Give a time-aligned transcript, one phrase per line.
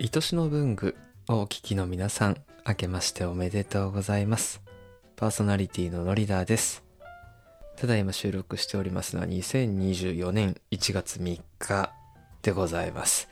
[0.00, 4.62] 愛しの文具をお聞きの皆さん、明けましておめでとうございます。
[5.16, 6.84] パーソナリティのノリダーです。
[7.76, 11.92] ただいま収録しておりますのは2024年1月3日
[12.42, 13.28] でございます。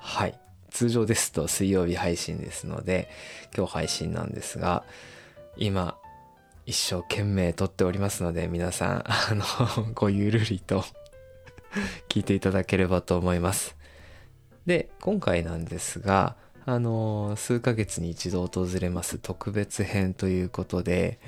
[0.00, 0.38] はい。
[0.70, 3.10] 通常ですと水曜日配信ですので、
[3.54, 4.84] 今日配信なんですが、
[5.58, 5.98] 今、
[6.64, 10.86] 一生懸命撮っておりますので、皆さん、あの、ごゆるりと
[12.08, 13.77] 聞いていただければと思います。
[14.68, 16.36] で、今回なんですが、
[16.66, 21.18] あの、数ヶ月に一度訪れます特別編ということで、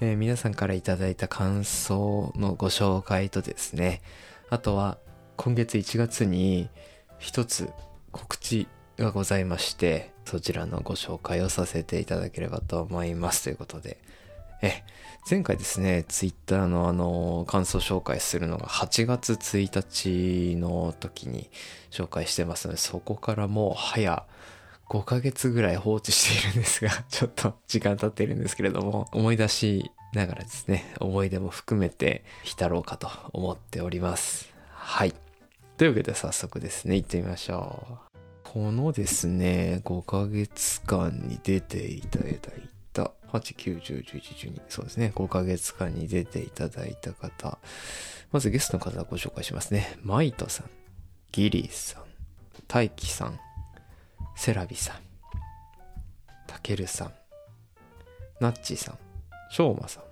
[0.00, 4.02] えー皆さんからいただいた感想のご紹介とですね、
[4.50, 4.98] あとは
[5.36, 6.68] 今月1月に
[7.18, 7.70] 一つ
[8.12, 8.68] 告知
[8.98, 13.98] がございまして、そちらのご紹介をさせていただければと思いますということで、
[14.66, 14.84] え、
[15.28, 21.50] 前回ですね、ツイッターのあの、感想紹介するのが8月1日の時に
[21.90, 24.24] 紹介してますので、そこからもう早
[24.88, 34.52] 5ヶ月ぐらい放置しているんですが、 ちょっと時間経っているんですけれども、思い出しながらですね、思い出も含めて浸ろうかと思っております。
[34.70, 35.14] はい。
[35.76, 38.18] というわけで早速ですね、行ってみましょう。
[38.44, 42.50] このですね、5ヶ月間に出ていただいた、
[43.40, 47.58] 8、9、10、11、12、そうですね、5ヶ月間に出ていただいた方、
[48.32, 49.96] まずゲストの方ご紹介しますね。
[50.02, 50.70] マイトさん、
[51.32, 52.02] ギリーさん、
[52.68, 53.40] 大輝さん、
[54.34, 54.96] セラビさん、
[56.46, 57.12] たけるさん、
[58.40, 58.98] ナッチさん、
[59.50, 60.02] しょうまさん、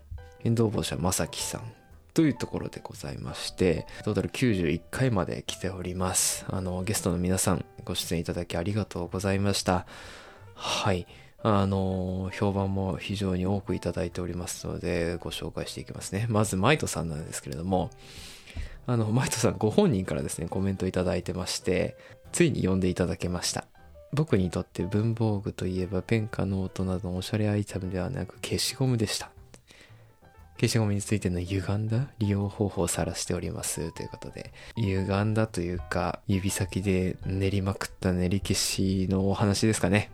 [0.41, 1.73] 変動帽者まさきさん、
[2.15, 6.47] というところでございまして、トータル91回まで来ております。
[6.49, 9.85] あの、ゲストの皆さん、ご出演いただきありがとうございました。
[10.55, 11.09] はい。
[11.47, 16.25] あの、評判も非常に多くいただいておりますので、ご紹介していきますね。
[16.31, 17.91] まず、マイトさんなんですけれども、
[18.87, 21.99] あの、マイトさんご本人からですね、コメントいただいてまして、
[22.33, 23.67] ついに読んでいただけました。
[24.15, 29.31] 僕にとって文房具といえばペンかノートなどのおしゃれアイテムではなく消しゴムでした。
[30.59, 40.11] 消しゴムについての歪んだ利用方法を晒しておりますということで、歪んだというか、指先で練りまくった練り消しのお話ですかね。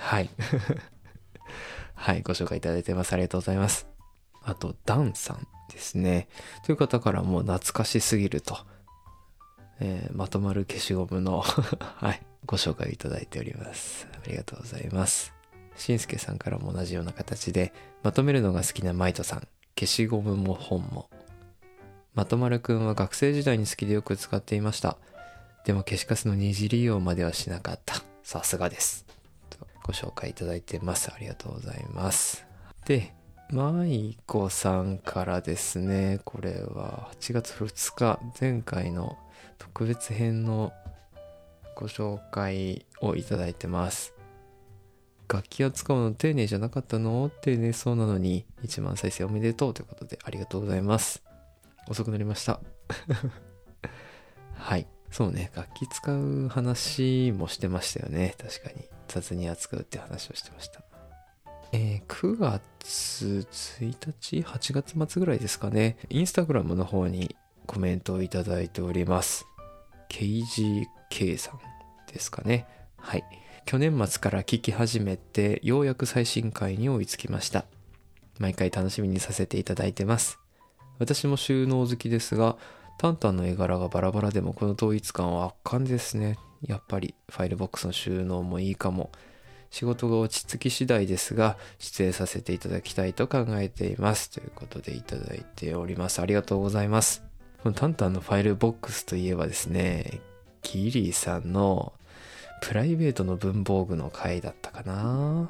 [0.00, 0.30] はい。
[1.94, 3.12] はい、ご紹介いただいてます。
[3.12, 3.86] ありがとうございます。
[4.42, 6.28] あと、ダンさんですね。
[6.64, 8.58] という方からもう懐かしすぎると。
[9.78, 11.40] えーまとまる消しゴムの、
[11.80, 14.08] はい、ご紹介いただいております。
[14.12, 15.34] ありがとうございます。
[15.76, 17.72] しんすけさんからも同じような形で、
[18.02, 21.10] まとめるのが好きなマイトさん、消しゴムも本も。
[22.14, 24.96] まとまるくんは学生時代に好きでよく使っていました。
[25.64, 28.02] でも消しカスの二次利用まではしなかった。
[28.22, 29.09] さすがです。
[29.84, 31.10] ご紹介いただいてます。
[31.12, 32.46] ありがとうございます。
[32.86, 33.14] で、
[33.50, 39.18] マイコさんからですね、これは8月2日、前回の
[39.58, 40.72] 特別編の
[41.74, 44.14] ご紹介をいただいてます。
[45.28, 47.30] 楽器を使うの丁寧じゃなかったの？
[47.40, 51.22] 丁寧そうなのに1万再生おめでとうということでありがとうございます。
[51.88, 52.60] 遅くなりました。
[54.54, 54.86] はい。
[55.10, 58.36] そうね、楽器使う話もしてましたよね。
[58.38, 58.88] 確かに。
[59.10, 60.80] 雑に扱うって話をしてました。
[61.72, 63.46] えー9月
[63.80, 65.96] 1日 ?8 月末ぐらいですかね。
[66.08, 69.46] インスタグラムの方にコメントをいただいております。
[70.10, 71.60] KGK さん
[72.12, 72.66] ですかね。
[72.96, 73.24] はい。
[73.64, 77.64] 去年末から聞き始めて、ようやく最新回に追いつきました。
[78.38, 80.38] 毎回楽しみにさせていただいてます。
[80.98, 82.56] 私も収納好きですが、
[83.00, 86.36] タンタンの絵柄がバラバラでもこの統一感は圧巻ですね。
[86.60, 89.10] やっぱりファイルボックスの収納もいいかも。
[89.70, 94.28] 仕事が落ち着き次第ですが、出演させていただきたいと考えています。
[94.28, 96.20] ということでいただいております。
[96.20, 97.22] ありがとうございます。
[97.62, 100.20] このタンタンのファイルボックスといえばですね、
[100.62, 101.94] ギリーさんの
[102.60, 105.48] プライベートの文房具の回だったかな？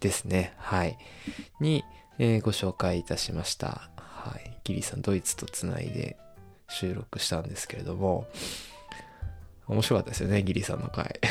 [0.00, 0.52] ですね。
[0.58, 0.98] はい。
[1.60, 1.82] に、
[2.18, 3.88] えーご紹介いたしました。
[3.96, 4.58] はい。
[4.64, 6.18] ギリーさん、ドイツとつないで
[6.68, 8.26] 収録したんですけれども、
[9.66, 11.20] 面白かったですよね、ギリさんの回。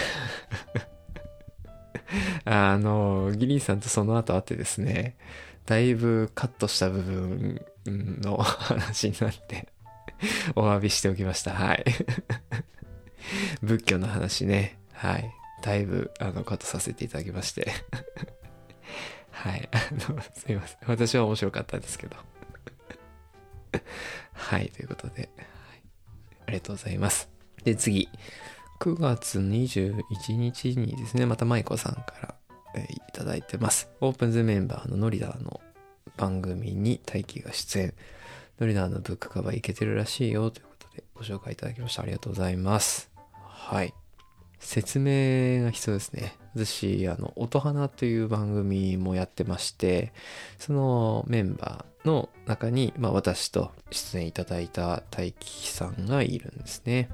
[2.45, 5.17] あの、ギリーさんとその後会ってですね、
[5.65, 9.67] だいぶカットした部分の話になって、
[10.55, 11.51] お詫びしておきました。
[11.51, 11.85] はい。
[13.61, 14.79] 仏教の話ね。
[14.93, 15.33] はい。
[15.61, 17.71] だいぶ、あの、カットさせていただきまして。
[19.31, 19.69] はい。
[19.71, 20.77] あの、すいません。
[20.87, 22.17] 私は面白かったんですけど。
[24.51, 24.69] はい。
[24.69, 25.47] ということで、はい、
[26.47, 27.29] ありがとうございます。
[27.63, 28.09] で、次。
[28.81, 32.35] 9月21日にですね、また舞子さんから、
[32.75, 33.89] えーいただいてます。
[34.01, 35.61] オープンズメンバーのノリダーの
[36.17, 37.93] 番組に大輝が出演。
[38.59, 42.03] ノリダーのブックカバーいけてるらしいよということでご紹介いただきました。
[42.03, 43.09] ありがとうございます。
[43.45, 43.93] はい。
[44.61, 46.37] 説明が必要ですね。
[46.55, 50.13] 私、あの、音花という番組もやってまして、
[50.59, 57.09] そのメンバーの中に、まあ私と出演いただいた大輝さんがいるんですね。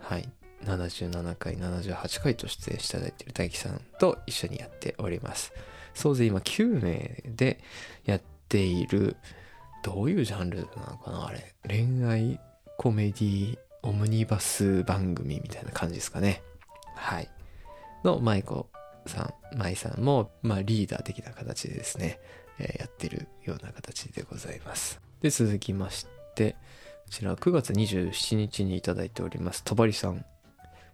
[0.00, 0.28] はい。
[0.64, 5.52] 77回、78回と出演していただいている大輝さんと一緒にやっております。
[5.94, 7.58] 総勢今9名で
[8.04, 9.16] やっている、
[9.82, 11.54] どういうジャンルなのかなあれ。
[11.66, 12.38] 恋愛
[12.76, 16.42] コメディオムニバス番組みたいな感じですかね。
[17.00, 17.28] はい。
[18.04, 18.68] の舞子
[19.06, 22.20] さん、舞さんも、まあリーダー的な形でですね、
[22.58, 25.00] えーやってるような形でございます。
[25.22, 26.58] で、続きまして、こ
[27.10, 30.24] ちら9月27日にいただいております、とばりさん。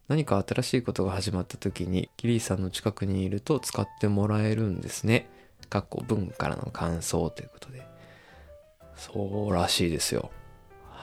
[0.09, 5.29] 何か新しいことが始まった時に、キリーさんの近くにいると使ってもらえるんですね。
[5.69, 7.85] かっこ文からの感想ということで。
[8.95, 10.31] そうらしいですよ。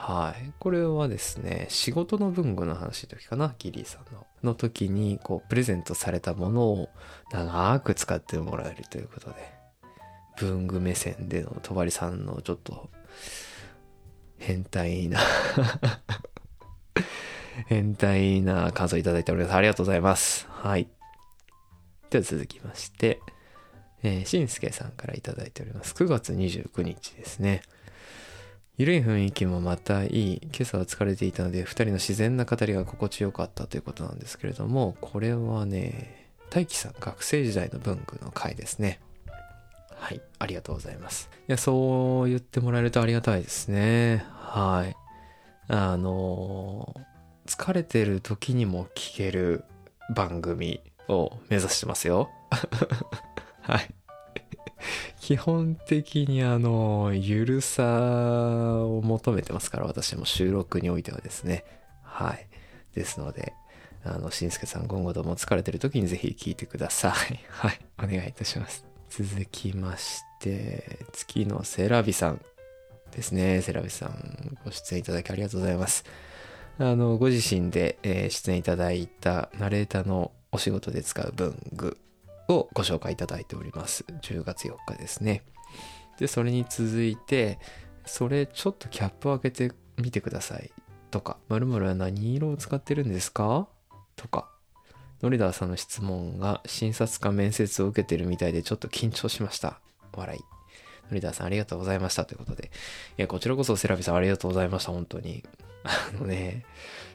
[0.06, 0.52] はい。
[0.58, 4.26] これはですね、仕事の文具の話の時かな、ギリーさんの。
[4.42, 6.90] の時に、こう、プレゼントされたものを
[7.32, 9.54] 長く使ってもらえるということで、
[10.36, 12.90] 文具目線でのとばりさんのちょっと、
[14.36, 15.20] 変態な
[17.68, 19.54] 変態な感想いただいております。
[19.54, 20.46] ありがとうございます。
[20.50, 20.86] はい。
[22.10, 23.22] では続きまして、
[24.02, 25.94] えー、しんすけさんからいただいております。
[25.94, 27.62] 9月29日ですね。
[28.76, 30.40] ゆるい雰囲気もまたいい。
[30.42, 38.98] 今朝は疲れていたので、二人の自然な語りが心地よかったということなんですけれども、これはね、大輝さん学生時代の文具の回ですね。
[39.94, 41.30] はい、ありがとうございます。
[41.48, 44.24] いや、そう言ってもらえるとありがたいですね。
[44.32, 44.96] はい。
[45.68, 46.94] あの
[47.46, 49.64] 疲れてる時にも聞ける
[50.14, 52.28] 番組を目指してますよ。
[53.62, 53.94] はい。
[55.20, 57.84] 基本的にあの、ゆるさ
[58.84, 61.64] を求めてますから、私も収録においてはですね。
[62.02, 62.46] はい。
[62.94, 63.52] ですので、
[64.04, 67.40] あの、しんすけさん今後とも疲れてる時にぜひ聞いてください。
[67.48, 67.80] はい。
[67.98, 68.84] お願いいたします。
[69.10, 72.40] 続きまして、月のセラビさん
[73.12, 73.62] ですね。
[73.62, 76.04] セラビさん、ご出演いただきありがとうございます。
[76.78, 81.98] あの、ご自身で、えー出演いただいたナレーターのお仕事で使う文具
[82.48, 84.04] をご紹介いただいております。
[84.22, 85.44] 10月4日ですね。
[86.18, 87.58] で、それに続いて、
[88.06, 90.70] それちょっとキャップを開けてみてください。
[91.10, 93.68] とか、〇〇は何色を使ってるんですか？
[94.16, 94.50] とか、
[95.22, 99.80] ノリダーさんの質問が診察か面接を受けてるみたいでちょっと緊張しました。
[100.12, 100.40] 笑い。
[101.10, 102.70] ノリダーさんありがとうございましたということで。
[103.18, 105.44] いや、こちらこそセラビさんありがとうございました、本当に。
[105.84, 106.64] あのね、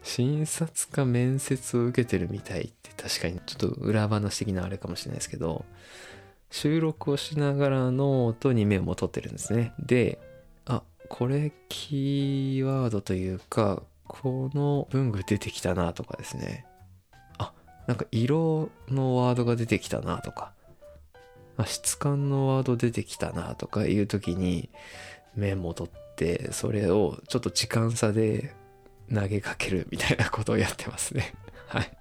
[0.03, 5.65] 診察か面接を受けてるみたいって確かにちょっと裏話的なあれかもしれないですけど、
[6.51, 9.73] 収録をしながらノートにメモを取ってるんですね。
[9.79, 10.19] で、
[10.65, 16.65] あ、これキーワードというか、この文具出てきたなとかですね。
[17.37, 17.53] あ、
[17.87, 20.53] なんか色のワードが出てきたなとか、
[21.59, 24.69] あ質感のワード出てきたなとかいう時に
[25.35, 28.53] メモ取って、それをちょっと時間差で
[29.13, 31.33] 投げかけるみたいなことをやってますね。
[31.67, 31.91] はい。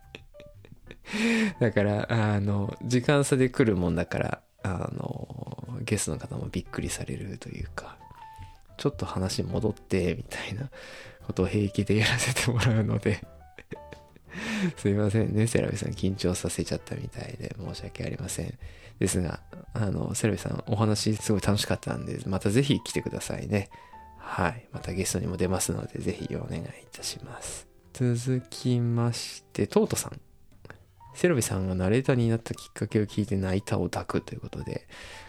[1.59, 7.97] だから、あの、時間差で来るもんだから、あの、ゲストの方もびっくりされるというか、
[8.77, 10.71] ちょっと話戻って、みたいな
[11.27, 13.25] ことを平気でやらせてもらうので、
[14.77, 18.59] すいませんね、セラビさん緊張させちゃったみたいで申し訳ありません。
[18.99, 19.41] ですが、
[19.75, 23.71] あの、セラビさんお話すごい楽しかったんで、またぜひ来てくださいね。
[24.19, 24.69] はい。
[24.73, 27.67] またゲストにも出ますので、ぜひお願いいたします。
[27.93, 30.21] 続きまして、トートさん。
[31.15, 34.87] セラビさんがナレーターになったきっかけを聞いて泣いたオタクということで、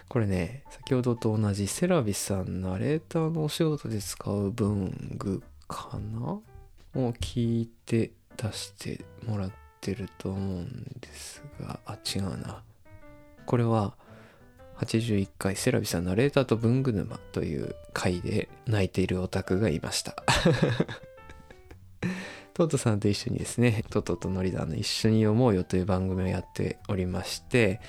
[0.07, 6.39] これね、先ほどと同じセラビさんナレーターのお仕事で使う文具かな？
[6.95, 8.11] を聞いて
[8.41, 12.63] 出してもらってると思うんですが、あ、違うな。
[13.45, 13.95] これは、
[14.77, 20.23] 81回セラビさんナレーターと文具沼という回で泣いているオタクがいました。
[22.53, 27.81] トトさんと一緒にですね、トトとノリダの一緒に読もうよという番組をやっておりまして、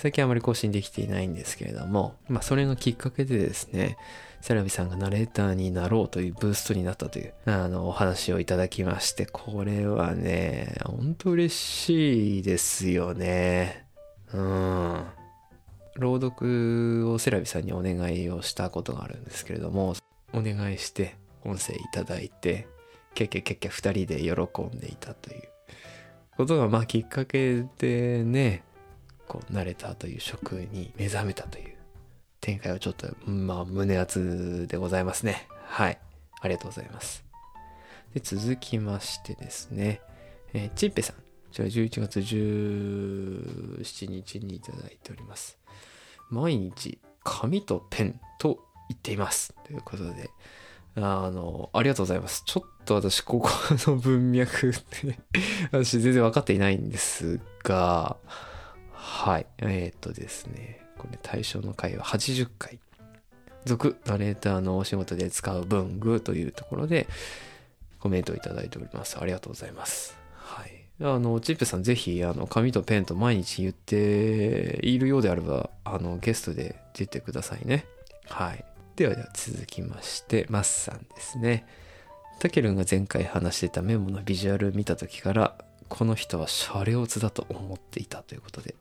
[0.00, 3.98] 最近あまり更新できていないんですけれども、まあそれのきっかけでですね、
[4.40, 13.84] セラビさんがナレーターになろうというブーストになったという、あの、お話をいただきまして、これはね、ほんと嬉しいですよね。
[14.32, 15.04] うん。
[15.96, 19.96] 朗読をセラビさんにお願いをしたことがあるんですけれども、
[20.32, 22.66] お願いして音声いただいて、
[23.14, 25.42] キャッキャキャッキャ二人で喜んでいたという
[26.38, 28.62] ことが、まあきっかけでね、
[29.30, 31.76] こう、慣れたという職に目覚めたという
[32.40, 35.46] 展開はちょっと、まあ胸熱でございますね。
[35.66, 35.98] はい。
[36.40, 37.24] ありがとうございます。
[38.12, 40.00] で、続きましてですね、
[40.52, 41.16] えーチンペさん。
[41.52, 45.58] ちら11月17日にいただいております。
[46.28, 48.58] 毎日紙とペンと
[48.88, 49.54] 言っています。
[49.64, 50.30] ということで、
[50.96, 52.42] あの、ありがとうございます。
[52.46, 55.20] ちょっと私、ここの文脈って、ね
[55.70, 58.16] 私全然分かっていないんですが、
[59.00, 59.46] はい。
[59.58, 62.78] えー、っとですね、これ対象の回は80回。
[63.64, 67.08] 続、ナレーターのお仕事で使う文具というところで、
[67.98, 69.18] コメントをいただいております。
[69.18, 70.16] ありがとうございます。
[70.34, 70.84] はい。
[71.00, 77.86] あの、チップさんぜひ、あの、紙とペンと毎日言っているようであれば、あの、ゲストで出てくださいね。
[78.28, 78.64] はい。
[78.96, 81.66] ではでは続きまして、マスさんですね。
[82.38, 85.58] タケルンが前回話してたメモのビジュアル見た時から、
[85.90, 88.76] この人はシャレオツだと思っていたということで、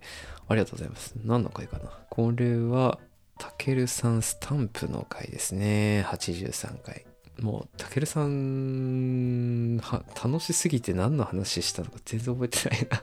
[0.48, 1.16] ありがとうございます。
[1.26, 1.92] 何の回かな？
[2.10, 3.00] これは、
[3.38, 6.06] タケルさんスタンプの回ですね。
[6.08, 7.06] 83回。
[7.40, 13.02] もう、たけるさん、楽しすぎて何の話したのか全然覚えてないな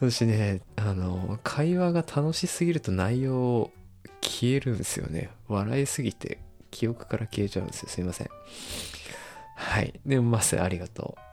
[0.08, 3.70] 私ね、あの、会話が楽しすぎると内容
[4.20, 5.30] 消えるんですよね。
[5.48, 6.38] 笑いすぎて
[6.70, 7.88] 記憶から消えちゃうんですよ。
[7.88, 8.28] すいません。
[9.56, 9.98] はい。
[10.04, 11.29] でも、まずありがとう。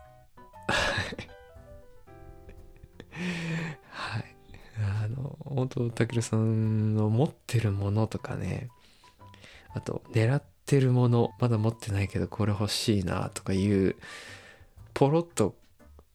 [5.58, 8.70] 本当たけるさんの持ってるものとかね、
[9.74, 13.96] あと、狙ってるもの、まだ持ってないけど、これ欲しいな、とかいう、
[14.94, 15.56] ポロッと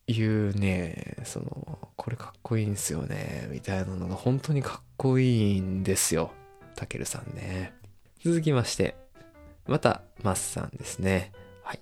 [0.06, 6.30] 言うね、その、これかっこいいんすよね、みたいなのが本当にかっこいいんですよ。
[6.76, 7.74] たけるさんね。
[8.24, 8.94] 続きまして、
[9.66, 11.32] また、マスさんですね。
[11.64, 11.80] はい。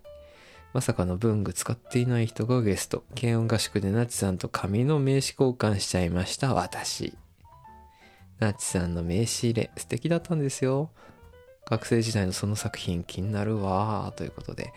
[0.73, 3.05] まさかの文具使っていない人がゲスト。
[3.15, 7.19] 軽音合宿でナチさんと紙の名刺交換しちゃいました、私。
[8.41, 10.91] ナチさんの名刺入れ、素敵だったんですよ。
[11.67, 14.73] 学生時代のその作品気になるわーということで、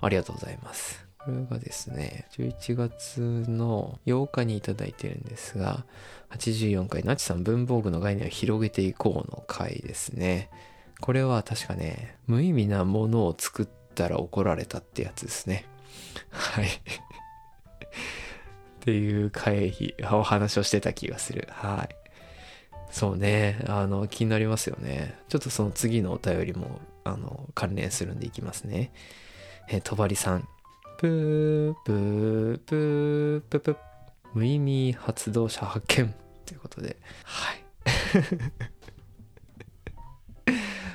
[0.00, 1.04] ありがとうございます。
[1.18, 5.84] これがですね、11月の8日にいただいてるんですが、
[6.30, 10.50] 84回、ナチさん文房具の概念を広げていこうの回ですね。
[11.00, 15.64] これは確かね、無意味なものを作ったら怒られたってやつですね。
[16.30, 16.66] はい。
[16.66, 16.68] っ
[18.80, 21.48] ていう回、お話をしてた気がする。
[21.50, 22.03] はい。
[22.94, 23.58] そうね。
[23.66, 25.18] あの、気になりますよね。
[25.28, 28.92] ちょっとその次のお便りも、あの、関連するんでいきますね。
[29.68, 30.48] えー、とばりさん。
[30.98, 33.76] ぷー、ぷー、ぷー、ぷ、ぷ。
[34.32, 36.14] 無意味発動者発見。
[36.46, 36.96] ということで。
[37.24, 37.64] はい。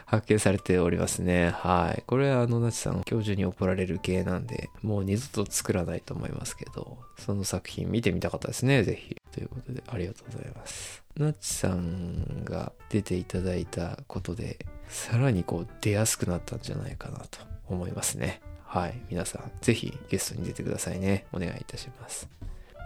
[0.10, 1.52] 発見されておりますね。
[1.52, 2.04] はい。
[2.08, 9.16] これはあの、なちさん、教授に怒られる系なんで、もう二度と作らないと思いますけど、その作品見てみたかったですね、ぜひ。
[9.32, 11.04] ということで、ありがとうございます。
[11.16, 18.42] なっちさんが出ていただいたことで、さらにこう出やすくなったんじゃないかなと思いますね。
[18.64, 19.00] はい。
[19.12, 21.28] 皆さん、ぜひゲストに出てくださいね。
[21.32, 22.28] お願いいたします。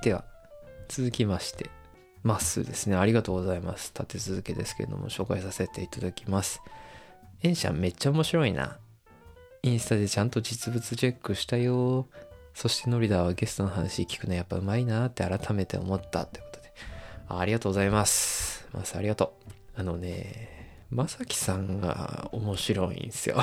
[0.04, 0.26] では、
[0.90, 1.70] 続きまして、
[2.22, 2.98] まっすーですね。
[2.98, 3.94] ありがとうございます。
[3.98, 6.62] 立て続けですけれども、紹介させていただきます。
[7.44, 8.78] エンシャンめっちゃ面白いな。
[9.64, 12.08] インスタでちゃんと実物チェックしたよ。
[12.54, 16.74] そしてノリダはゲストの話聞くのやっぱうまいなって改めて思ったということで。
[17.28, 18.66] ありがとうございます。
[18.72, 19.38] マスありがと
[19.76, 19.80] う。
[19.82, 23.38] あのね、まさきさんが面白いんですよ。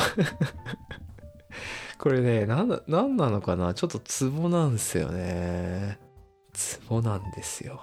[1.98, 3.74] これね、な、なんなのかな？
[3.74, 5.98] ちょっとツボなんですよね。
[6.54, 7.82] ツボなんですよ。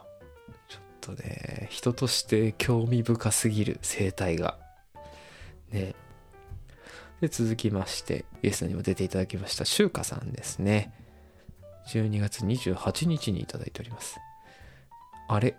[0.67, 4.57] ちょっとね、人として興味深すぎる生態が。
[5.69, 5.93] ね。
[7.21, 10.93] で、続きまして、ゲストにも出ていただきました、シュウカさんですね。
[11.87, 14.19] 12月28日にいただいております。
[15.29, 15.57] あれ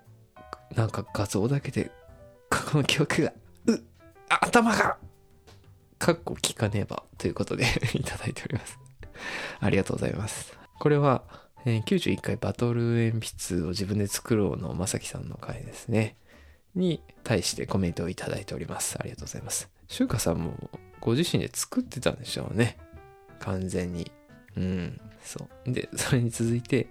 [0.75, 1.91] なんか画像だけで、
[2.49, 3.33] この記憶が、
[3.67, 3.83] う
[4.29, 4.97] 頭が
[5.97, 8.79] かっこ聞かねばということで いただいております。
[9.59, 10.57] ありがとうございます。
[10.79, 11.23] これは、
[11.65, 16.15] えー、91回バトル鉛筆を自分で作ろうのまさきさんの回ですね。
[16.75, 18.97] に対してコメントをいただいております。
[18.99, 19.69] ありがとうございます。
[19.87, 20.69] シュウカさんも
[21.01, 22.77] ご自身で作ってたんでしょうね。
[23.39, 24.11] 完全に。
[24.57, 25.01] うん。
[25.23, 25.71] そう。
[25.71, 26.87] で、 それに続いて、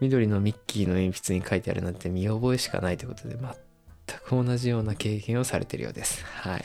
[0.00, 6.24] 緑のミッキーの鉛筆に書いてあるなんて見覚えしかないということで、全く同じような経験をされてるようです。
[6.24, 6.62] はい。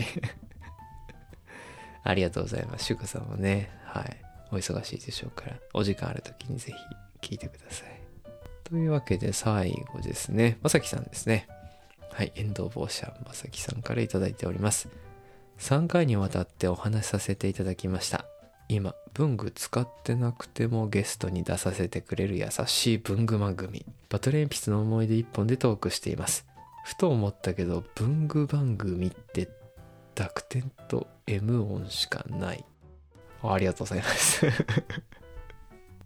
[2.04, 2.86] ありがとうございます。
[2.86, 4.18] シュカさんもね、はい。
[4.52, 6.74] お忙しいでしょうから、お時間ある時にぜ
[7.22, 8.04] ひ聞いてください。
[8.64, 11.48] というわけで最後ですね、まさきさんですね。
[12.12, 14.88] はい、遠藤坊社まさきさんからいただいております。
[15.60, 18.26] 3回にわたってお話しさせていただきました。
[18.70, 23.86] 今、文具使ってなくてもゲストに出させてくれる優しい文具番組。
[24.10, 26.48] バトル鉛筆の思い出一本でトークしています。
[26.86, 29.50] ふと思ったけど、文具番組って
[30.16, 32.66] 濁点と M 音しかない。
[33.44, 34.46] ありがとうございます。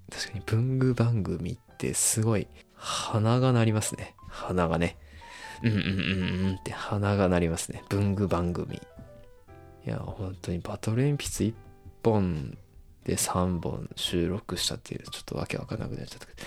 [0.10, 4.16] 確かに文具番組ってすごい鼻が鳴りますね。
[4.30, 4.98] 鼻がね。
[5.64, 5.86] うんうんうん
[6.48, 7.84] うんって鼻が鳴りますね。
[7.90, 8.82] 文具番組。
[9.88, 11.54] いや、本当にバトル鉛筆1
[12.04, 12.58] 本
[13.06, 16.38] で3本収録したっていう、ちょっとわけわかんなくなっちゃったけど。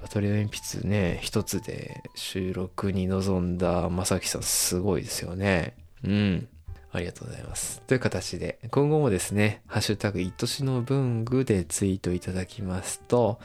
[0.00, 5.76] バトル鉛筆ね、一つで収録に臨んだまさきさんすごいですよね。
[6.02, 6.48] うん。
[6.90, 7.82] ありがとうございます。
[7.82, 13.40] という形で、今後もですね、ハッシュタグ、いとしの文具でツイートいただきますと、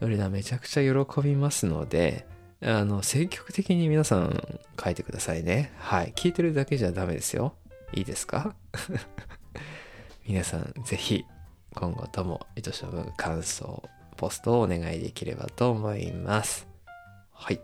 [0.00, 2.26] ノリダめちゃくちゃ喜びますので、
[2.62, 4.40] あの、積極的に皆さん
[4.82, 5.72] 書いてくださいね。
[5.78, 6.12] はい。
[6.14, 7.54] 聞いてるだけじゃダメですよ。
[7.92, 8.54] いいですか？
[10.26, 11.24] 皆さん、ぜひ、
[11.74, 13.82] 今後とも、いとしの文具感想、
[14.16, 16.66] ポストをお願いできればと思います。
[17.32, 17.60] はい。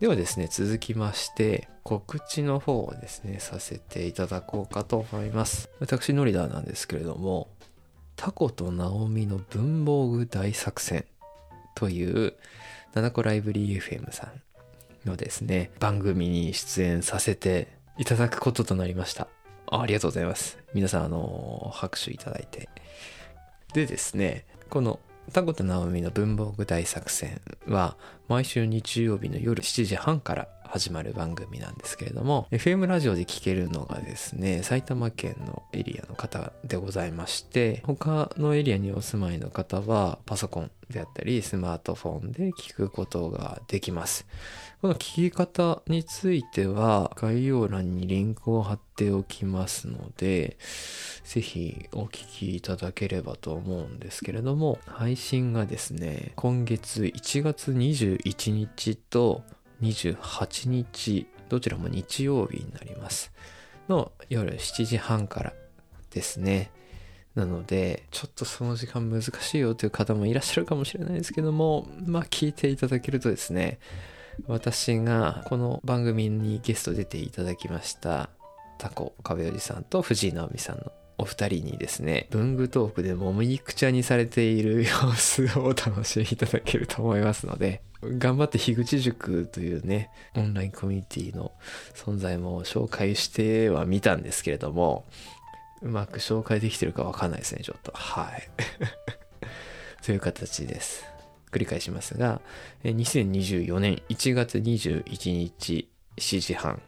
[0.00, 5.68] ではですね、続きまして、告知の方をですね、させていただこうかと思います。
[5.80, 7.48] 私、ノリダーなんですけれども、
[8.16, 11.04] タコとナオミの文房具大作戦
[11.74, 12.34] という、
[12.94, 14.32] 七個ライブリー FM さ
[15.04, 17.68] んのですね、番組に出演させて
[17.98, 19.28] いただくこととなりました。
[19.70, 20.58] ありがとうございます。
[20.74, 22.68] 皆さん、あの、拍手いただいて。
[23.74, 24.98] でですね、この
[25.32, 27.96] タコとナオミの文房具大作戦は
[28.28, 44.26] 毎週日曜日の夜7時半から始まる番組なんですけれども FM ラジオで聴けるのがですね埼玉県のエリアの方でございまして他のエリアにお住まいの方はパソコンであったりスマートフォンで聞くことができます
[44.82, 50.56] この聞き方については概要欄にリンクを貼っておきますので、
[51.22, 59.44] ぜひお聞きいただければと思うんですけれども、配信がですね、今月1月21日と
[59.82, 63.32] 28日、どちらも日曜日になります。
[63.88, 65.52] の夜7時半から
[66.10, 66.72] ですね。
[67.34, 73.78] なので、ちょっとその時間難しいよという方もいらっしゃるかもしれないですけども、まあ聞いていただけるとですね、
[74.46, 78.30] 私がこの番組にゲスト出ていただきました
[78.78, 91.52] タコ壁おじさんと藤井直美さんのお二人にですね、文具トークでもみくちゃにされている様子をお楽しみいただけると思いますので、頑張って樋口塾というね、オンラインコミュニティの
[91.94, 95.04] 存在も紹介してはみたんですけれども、
[95.82, 97.92] うまく紹介できてるかわかんないですね、ちょっと。
[97.92, 98.48] はい。
[100.04, 101.04] という形です。
[101.50, 102.40] 繰り返しますが、
[102.84, 106.80] 2024年1月21日7時半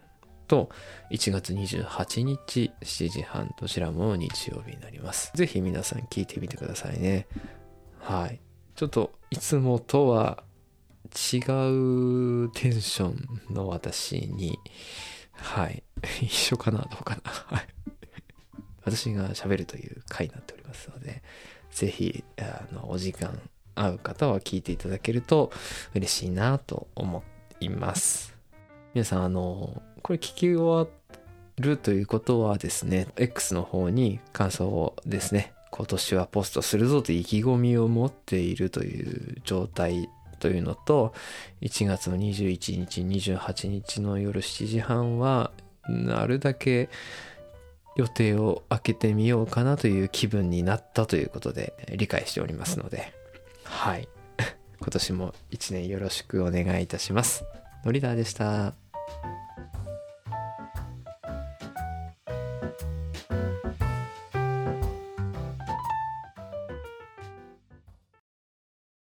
[0.46, 0.70] と
[1.11, 5.33] 1月28日7時半どちらも日曜日になります。
[5.35, 7.26] ぜひ皆さん聞いてみてくださいね。
[8.00, 8.40] はい。
[8.74, 10.42] ちょっといつもとは
[11.14, 14.59] 違うテンションの私に、
[15.33, 15.83] はい。
[16.22, 17.30] 一緒かなどうかな。
[17.30, 17.66] はい。
[18.85, 21.23] 私が喋るという回になっておりますので、
[21.70, 23.40] ぜひ、あの、お時間
[23.75, 25.51] 合う方は聞いていただけると
[25.94, 27.23] 嬉しいなと思
[27.61, 28.35] います。
[28.94, 30.87] 皆さん、あの、これ聞き終わ
[31.59, 41.12] るということはですね、X の方に感想をですね、今年はポストするぞと意気込みを持っているという状態というのと、
[41.62, 45.51] 1月の21日、28日の夜7時半は、
[45.88, 46.88] なるだけ
[47.96, 53.12] 予定を空けてみようかなという気分になったということで理解しておりますので、
[53.64, 54.09] はい。
[54.80, 57.44] 今年も一年よろしくお願いいたします。
[57.85, 58.84] のりだーでした。